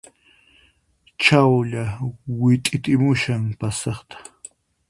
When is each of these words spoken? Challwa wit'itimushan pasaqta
Challwa 1.23 1.83
wit'itimushan 2.39 3.43
pasaqta 3.59 4.15